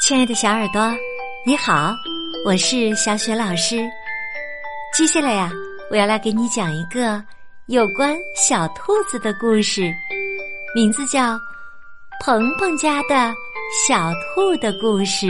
[0.00, 0.90] 亲爱的小耳朵，
[1.44, 1.94] 你好，
[2.44, 3.86] 我是小雪老师。
[4.96, 5.50] 接下来呀，
[5.90, 7.22] 我要来给你讲一个
[7.66, 9.92] 有关小兔子的故事，
[10.74, 11.34] 名字叫
[12.24, 13.32] 《鹏鹏家的
[13.86, 15.26] 小兔的故事》，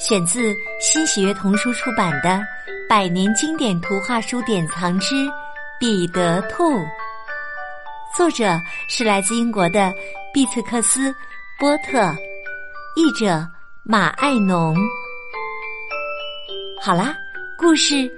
[0.00, 2.30] 选自新喜悦童书出版的
[2.88, 5.14] 《百年经典图画书典藏之
[5.78, 6.64] 彼得兔》，
[8.16, 9.94] 作者是来自英国的
[10.34, 11.14] 毕茨克斯
[11.56, 12.12] 波特。
[12.94, 13.46] 译者
[13.84, 14.76] 马爱农。
[16.80, 17.14] 好啦，
[17.56, 18.10] 故事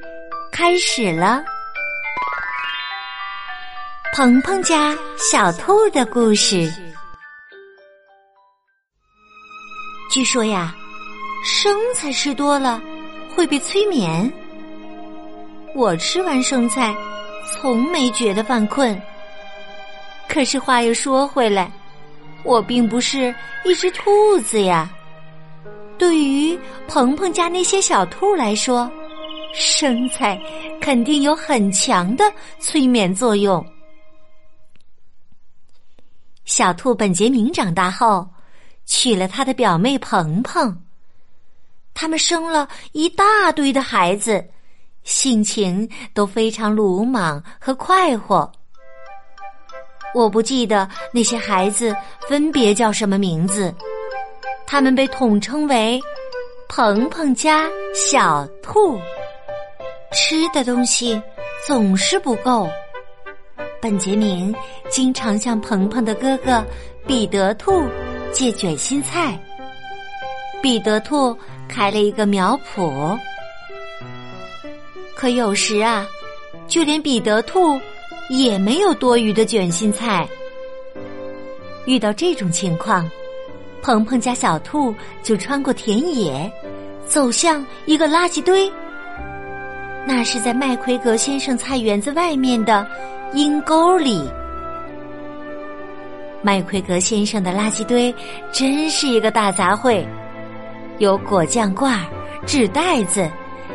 [0.50, 1.42] 开始了。
[4.14, 6.72] 鹏鹏家小兔的故事。
[10.10, 10.74] 据说呀，
[11.44, 12.80] 生菜吃多了
[13.34, 14.30] 会被催眠。
[15.74, 16.94] 我吃完生菜，
[17.46, 19.00] 从没觉得犯困。
[20.28, 21.70] 可是话又说回来。
[22.44, 24.90] 我并不是一只兔子呀。
[25.98, 26.58] 对于
[26.88, 28.90] 鹏鹏家那些小兔来说，
[29.52, 30.40] 生菜
[30.80, 32.24] 肯定有很强的
[32.58, 33.64] 催眠作用。
[36.44, 38.28] 小兔本杰明长大后，
[38.86, 40.82] 娶了他的表妹鹏鹏，
[41.92, 44.44] 他们生了一大堆的孩子，
[45.04, 48.50] 性情都非常鲁莽和快活。
[50.14, 51.94] 我不记得那些孩子
[52.28, 53.74] 分别叫什么名字，
[54.66, 56.00] 他们被统称为
[56.68, 58.98] “鹏鹏家小兔”。
[60.12, 61.20] 吃的东西
[61.66, 62.68] 总是不够，
[63.80, 64.52] 本杰明
[64.88, 66.64] 经常向鹏鹏的哥哥
[67.06, 67.84] 彼得兔
[68.32, 69.38] 借卷心菜。
[70.60, 71.36] 彼得兔
[71.68, 73.16] 开了一个苗圃，
[75.14, 76.04] 可有时啊，
[76.66, 77.80] 就连彼得兔。
[78.30, 80.26] 也没有多余的卷心菜。
[81.84, 83.10] 遇到这种情况，
[83.82, 86.50] 鹏鹏家小兔就穿过田野，
[87.04, 88.70] 走向一个垃圾堆。
[90.06, 92.86] 那是在麦奎格先生菜园子外面的
[93.34, 94.22] 阴沟里。
[96.40, 98.14] 麦奎格先生的垃圾堆
[98.52, 100.06] 真是一个大杂烩，
[100.98, 101.98] 有果酱罐、
[102.46, 103.28] 纸袋子。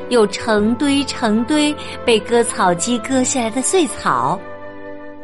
[0.09, 4.39] 有成堆成堆被割草机割下来的碎草，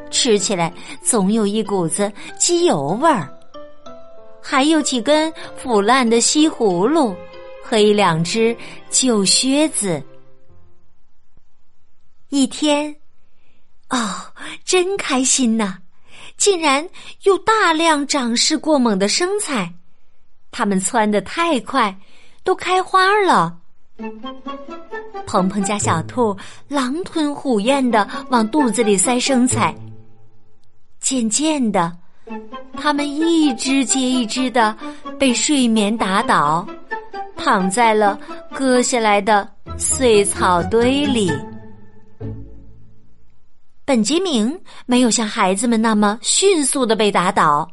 [0.09, 3.31] 吃起来总有一股子机油味儿。
[4.41, 7.16] 还有几根腐烂的西葫芦
[7.64, 8.56] 和一两只
[8.90, 10.02] 旧靴子。
[12.30, 12.96] 一天，
[13.90, 13.97] 哦，
[14.66, 15.78] 真开心呐！
[16.38, 16.88] 竟然
[17.24, 19.72] 有大量长势过猛的生菜，
[20.50, 21.96] 它们窜得太快，
[22.44, 23.61] 都开花了。
[25.25, 26.35] 鹏鹏家小兔
[26.68, 29.74] 狼吞虎咽的往肚子里塞生菜，
[31.00, 31.91] 渐渐的，
[32.74, 34.75] 它们一只接一只的
[35.19, 36.68] 被睡眠打倒，
[37.35, 38.19] 躺在了
[38.53, 39.47] 割下来的
[39.78, 41.31] 碎草堆里。
[43.85, 47.69] 本杰明没有像孩子们那么迅速的被打倒。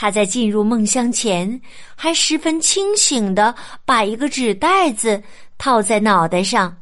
[0.00, 1.60] 他在进入梦乡前，
[1.94, 5.22] 还十分清醒的把一个纸袋子
[5.58, 6.74] 套在脑袋上，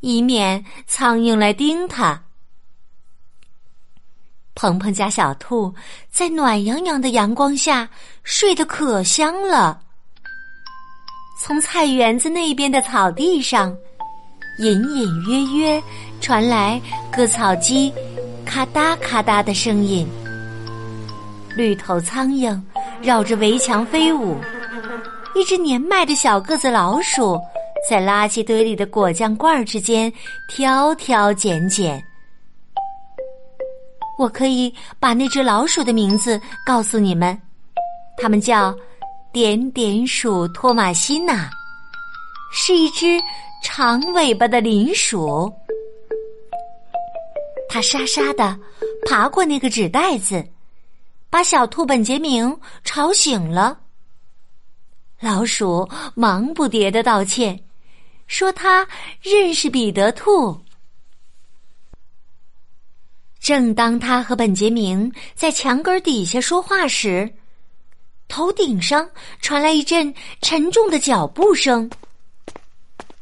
[0.00, 2.20] 以免苍蝇来叮他。
[4.56, 5.72] 鹏鹏家小兔
[6.10, 7.88] 在暖洋洋的阳光下
[8.24, 9.80] 睡得可香了。
[11.38, 13.72] 从菜园子那边的草地上，
[14.58, 15.80] 隐隐约约
[16.20, 16.82] 传来
[17.12, 17.92] 割草机
[18.44, 20.04] 咔嗒咔嗒的声音。
[21.56, 22.60] 绿头苍蝇
[23.02, 24.36] 绕着围墙飞舞，
[25.34, 27.38] 一只年迈的小个子老鼠
[27.88, 30.12] 在垃圾堆里的果酱罐之间
[30.48, 32.02] 挑挑拣拣。
[34.18, 37.38] 我可以把那只老鼠的名字告诉你们，
[38.18, 38.74] 它们叫
[39.32, 41.48] 点点鼠托马西娜，
[42.52, 43.18] 是一只
[43.62, 45.50] 长尾巴的林鼠。
[47.68, 48.58] 它沙沙的
[49.06, 50.44] 爬过那个纸袋子。
[51.30, 53.80] 把小兔本杰明吵醒了。
[55.20, 57.62] 老鼠忙不迭的道歉，
[58.26, 58.86] 说他
[59.22, 60.60] 认识彼得兔。
[63.38, 67.32] 正当他和本杰明在墙根底下说话时，
[68.28, 69.08] 头顶上
[69.40, 70.12] 传来一阵
[70.42, 71.88] 沉重的脚步声。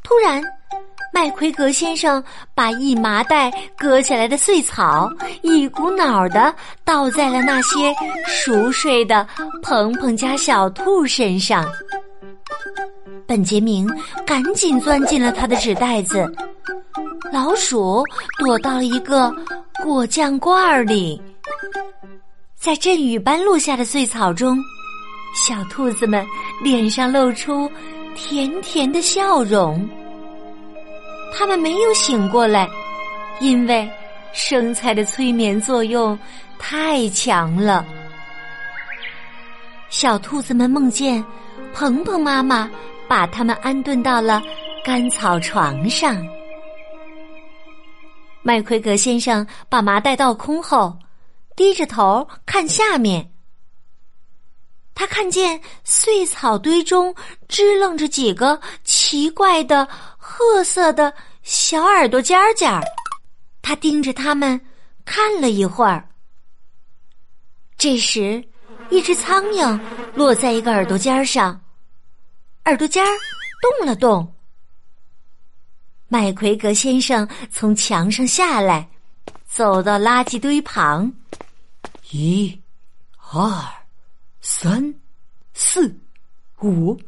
[0.03, 0.43] 突然。
[1.13, 2.23] 麦奎格先生
[2.55, 5.11] 把一麻袋割下来的碎草
[5.43, 7.93] 一股脑的倒在了那些
[8.27, 9.27] 熟睡的
[9.63, 11.65] 鹏鹏家小兔身上。
[13.27, 13.87] 本杰明
[14.27, 16.31] 赶紧钻进了他的纸袋子，
[17.33, 18.03] 老鼠
[18.39, 19.31] 躲到了一个
[19.83, 21.21] 果酱罐里。
[22.55, 24.59] 在阵雨般落下的碎草中，
[25.35, 26.25] 小兔子们
[26.63, 27.71] 脸上露出
[28.15, 29.89] 甜甜的笑容。
[31.39, 32.69] 他们没有醒过来，
[33.39, 33.89] 因为
[34.33, 36.19] 生菜的催眠作用
[36.59, 37.87] 太强了。
[39.89, 41.25] 小兔子们梦见
[41.73, 42.69] 鹏鹏妈妈
[43.07, 44.43] 把它们安顿到了
[44.85, 46.21] 干草床上。
[48.43, 50.99] 麦奎格先生把麻袋倒空后，
[51.55, 53.31] 低着头看下面。
[54.93, 57.15] 他看见碎草堆中
[57.47, 59.87] 支棱着几个奇怪的
[60.17, 61.15] 褐色的
[61.51, 62.83] 小耳朵尖尖儿，
[63.63, 64.61] 他盯着它们
[65.07, 66.07] 看了一会儿。
[67.79, 68.47] 这时，
[68.91, 69.81] 一只苍蝇
[70.15, 71.59] 落在一个耳朵尖上，
[72.67, 73.09] 耳朵尖儿
[73.63, 74.31] 动了动。
[76.07, 78.87] 麦奎格先生从墙上下来，
[79.47, 81.11] 走到垃圾堆旁，
[82.11, 82.61] 一、
[83.33, 83.49] 二。
[84.43, 84.95] 三、
[85.55, 85.99] 四、
[86.61, 86.99] 五、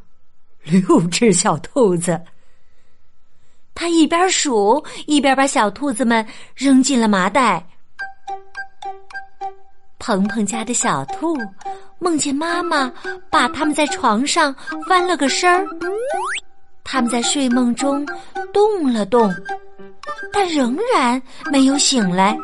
[0.63, 2.19] 六只小兔子。
[3.81, 7.65] 他一边数，一边把小兔子们扔进了麻袋。
[9.99, 11.35] 鹏鹏家的小兔
[11.99, 12.93] 梦见妈妈
[13.31, 14.55] 把他们在床上
[14.87, 15.67] 翻了个身儿，
[16.85, 18.05] 他们在睡梦中
[18.53, 19.33] 动了动，
[20.31, 22.37] 但仍然没有醒来。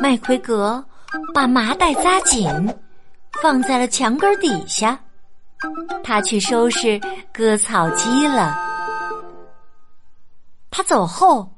[0.00, 0.84] 麦奎格。
[1.32, 2.50] 把麻袋扎紧，
[3.40, 4.98] 放在了墙根底下。
[6.04, 7.00] 他去收拾
[7.32, 8.67] 割草机了。
[10.78, 11.56] 他走后，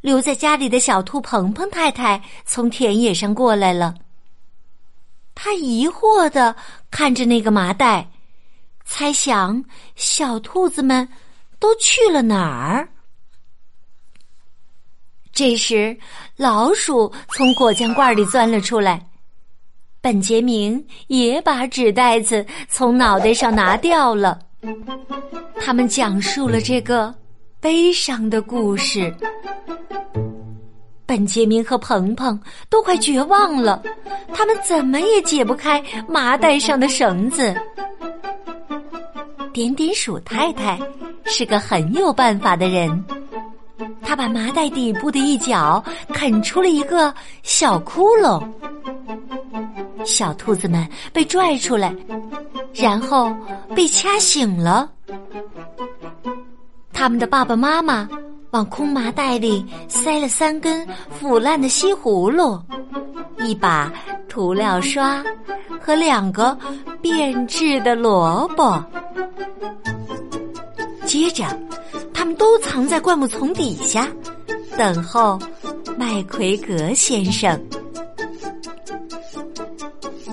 [0.00, 3.94] 留在家里的小兔鹏鹏太太从田野上过来了。
[5.34, 6.56] 他疑惑的
[6.90, 8.08] 看着那个麻袋，
[8.82, 9.62] 猜想
[9.94, 11.06] 小兔子们
[11.58, 12.88] 都去了哪儿。
[15.32, 15.94] 这时，
[16.36, 19.06] 老鼠从果酱罐里钻了出来。
[20.00, 24.38] 本杰明也把纸袋子从脑袋上拿掉了。
[25.60, 27.14] 他们讲述了这个
[27.66, 29.12] 悲伤的故事。
[31.04, 32.40] 本杰明和鹏鹏
[32.70, 33.82] 都快绝望了，
[34.32, 37.52] 他们怎么也解不开麻袋上的绳子。
[39.52, 40.78] 点点鼠太太
[41.24, 43.04] 是个很有办法的人。
[44.00, 45.82] 他把麻袋底部的一角
[46.14, 48.48] 啃出了一个小窟窿，
[50.04, 51.92] 小兔子们被拽出来，
[52.72, 53.36] 然后
[53.74, 54.88] 被掐醒了。
[56.96, 58.08] 他们的爸爸妈妈
[58.52, 62.58] 往空麻袋里塞了三根腐烂的西葫芦、
[63.44, 63.92] 一把
[64.30, 65.22] 涂料刷
[65.78, 66.56] 和两个
[67.02, 68.82] 变质的萝卜，
[71.04, 71.44] 接着。
[72.14, 74.08] 他们都藏在灌木丛底下，
[74.78, 75.38] 等候
[75.98, 77.62] 麦奎格先生。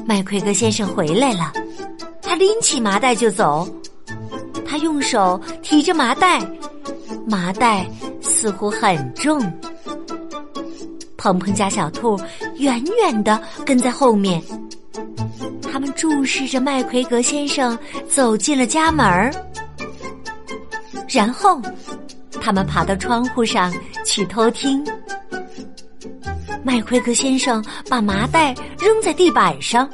[0.06, 1.52] 麦奎格先生回来了，
[2.22, 3.68] 他拎起麻袋就走。
[4.74, 6.42] 他用手提着麻袋，
[7.28, 7.88] 麻袋
[8.22, 9.40] 似乎很重。
[11.16, 12.20] 鹏鹏家小兔
[12.56, 14.42] 远远的跟在后面，
[15.62, 17.78] 他们注视着麦奎格先生
[18.10, 19.32] 走进了家门儿。
[21.08, 21.62] 然后，
[22.42, 23.72] 他们爬到窗户上
[24.04, 24.84] 去偷听。
[26.64, 29.88] 麦奎格先生把麻袋扔在地板上，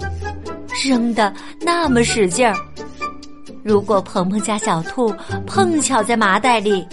[0.85, 2.55] 扔的那么使劲儿。
[3.63, 5.13] 如果鹏鹏家小兔
[5.45, 6.85] 碰巧在麻袋里，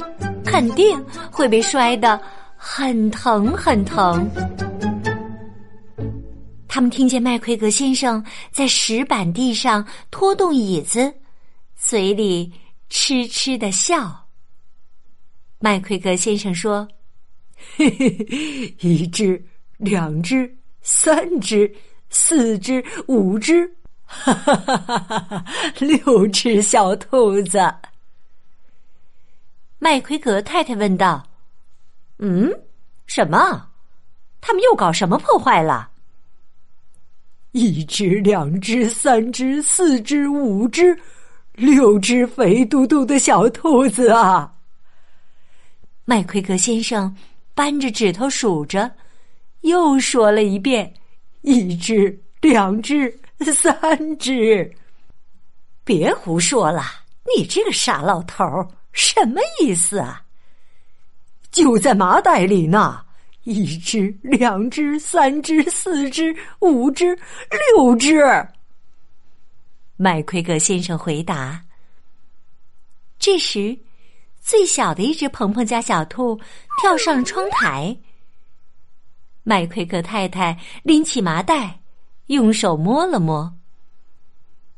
[0.45, 2.21] 肯定会被摔得
[2.57, 4.29] 很疼很疼。
[6.69, 11.13] 他们听见麦奎格先生在石板地上拖动椅子，
[11.75, 12.53] 嘴里。
[12.89, 14.29] 痴痴的笑。
[15.59, 16.87] 麦奎格先生说
[17.75, 19.45] ：“嘿嘿，一只，
[19.77, 21.69] 两只，三只，
[22.11, 23.69] 四只，五只，
[24.07, 25.45] 哈哈哈哈哈，
[25.81, 27.59] 六只小兔子。”
[29.79, 31.23] 麦奎格太太问道
[32.19, 32.51] ：“嗯，
[33.07, 33.69] 什么？
[34.41, 35.91] 他们又搞什么破坏了？”
[37.53, 40.99] 一只，两只，三只，四只，五只。
[41.53, 44.55] 六只肥嘟嘟的小兔子啊！
[46.05, 47.17] 麦奎格先生
[47.55, 48.91] 扳着指头数着，
[49.63, 50.93] 又说了一遍
[51.41, 53.19] ：“一只，两只，
[53.55, 54.75] 三只。”
[55.85, 56.83] 别胡说了，
[57.37, 58.45] 你这个傻老头，
[58.93, 60.23] 什么意思啊？
[61.53, 63.05] 就在麻袋里呢！
[63.45, 67.17] 一只，两只，三只，四只，五只，
[67.75, 68.21] 六只。
[69.97, 71.65] 麦奎格先生回答。
[73.19, 73.79] 这时，
[74.41, 76.39] 最小的一只鹏鹏家小兔
[76.81, 77.97] 跳上窗台。
[79.45, 81.79] 麦奎格太太拎起麻袋，
[82.27, 83.53] 用手摸了摸，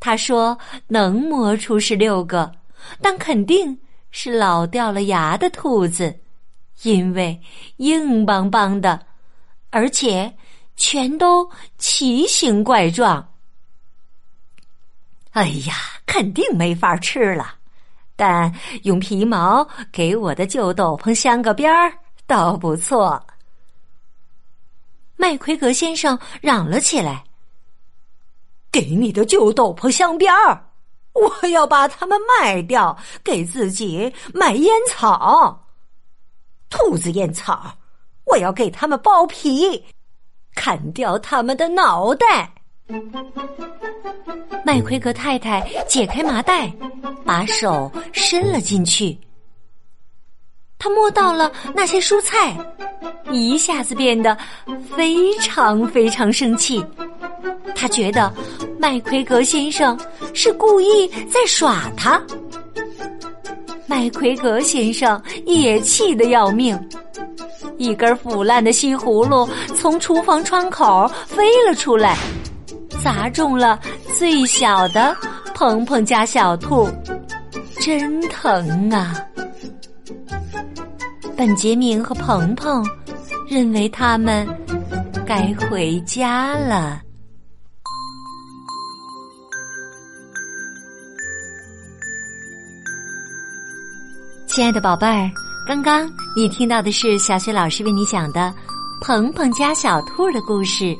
[0.00, 2.52] 他说能摸出十六个，
[3.00, 3.78] 但肯定
[4.10, 6.18] 是老掉了牙的兔子，
[6.82, 7.40] 因为
[7.78, 9.06] 硬邦邦的，
[9.70, 10.32] 而且
[10.76, 13.26] 全都奇形怪状。
[15.32, 15.74] 哎呀，
[16.06, 17.54] 肯定没法吃了，
[18.16, 18.52] 但
[18.82, 21.92] 用皮毛给我的旧斗篷镶个边儿，
[22.26, 23.24] 倒不错。
[25.16, 27.24] 麦奎格先生嚷了起来
[28.70, 30.66] ：“给你的旧斗篷镶边儿，
[31.14, 35.66] 我要把它们卖掉，给自己买烟草。
[36.70, 37.74] 兔子烟草，
[38.24, 39.84] 我要给他们剥皮，
[40.54, 42.52] 砍掉他们的脑袋。”
[44.64, 46.70] 麦奎格太太解开麻袋，
[47.24, 49.18] 把手伸了进去。
[50.78, 52.56] 他摸到了那些蔬菜，
[53.30, 54.36] 一下子变得
[54.94, 56.84] 非常非常生气。
[57.74, 58.32] 他觉得
[58.78, 59.98] 麦奎格先生
[60.34, 62.20] 是故意在耍他。
[63.86, 66.78] 麦奎格先生也气得要命，
[67.78, 72.16] 一根腐烂的西葫芦从厨房窗口飞了出来，
[73.02, 73.78] 砸中了
[74.18, 75.16] 最小的
[75.54, 76.88] 鹏鹏家小兔，
[77.80, 79.14] 真疼啊！
[81.36, 82.84] 本杰明和鹏鹏
[83.48, 84.46] 认为他们
[85.24, 87.00] 该回家了。
[94.58, 95.30] 亲爱的宝贝儿，
[95.64, 98.52] 刚刚你听到的是小雪老师为你讲的
[99.00, 100.98] 《鹏鹏家小兔》的故事，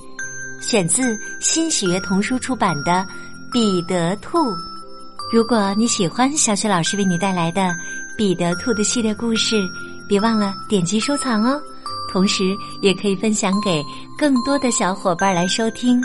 [0.61, 2.93] 选自新喜悦童书出版的
[3.51, 4.39] 《彼得兔》。
[5.33, 7.63] 如果你喜欢小雪老师为你带来的
[8.17, 9.61] 《彼得兔》的系列故事，
[10.09, 11.61] 别忘了点击收藏哦，
[12.13, 13.83] 同时也可以分享给
[14.17, 16.01] 更多的小伙伴来收听。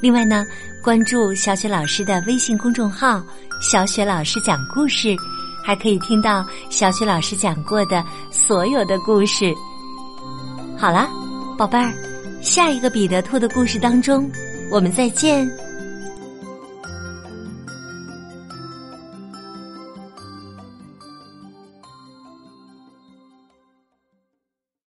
[0.00, 0.44] 另外呢，
[0.82, 3.22] 关注小雪老师的微信公众号
[3.62, 5.14] “小雪老师讲故事”，
[5.62, 9.54] 还可以听到小雪老师讲过的所有的故事。
[10.78, 11.08] 好啦，
[11.58, 11.92] 宝贝儿，
[12.42, 14.30] 下一个彼得兔的故事当中，
[14.70, 15.48] 我们再见。